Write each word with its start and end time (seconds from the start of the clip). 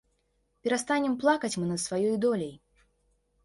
Перастанем 0.67 1.13
плакаць 1.25 1.53
мы 1.59 1.65
над 1.75 1.85
сваёй 1.87 2.19
доляй! 2.27 2.53